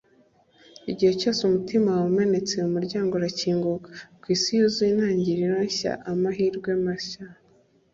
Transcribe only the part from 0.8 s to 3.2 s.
igihe cyose umutima wawe umenetse, umuryango